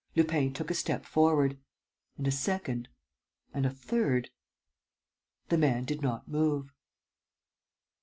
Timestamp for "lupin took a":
0.15-0.73